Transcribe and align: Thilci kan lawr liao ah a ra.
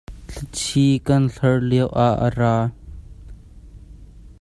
Thilci 0.31 0.85
kan 1.07 1.23
lawr 1.37 1.59
liao 1.69 1.89
ah 2.05 2.15
a 2.27 2.27
ra. 2.39 2.55